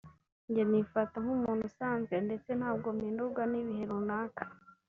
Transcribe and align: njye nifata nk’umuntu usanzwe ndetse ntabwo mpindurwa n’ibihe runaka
njye 0.47 0.63
nifata 0.71 1.15
nk’umuntu 1.23 1.63
usanzwe 1.69 2.15
ndetse 2.27 2.49
ntabwo 2.59 2.87
mpindurwa 2.97 3.43
n’ibihe 3.51 3.83
runaka 3.91 4.43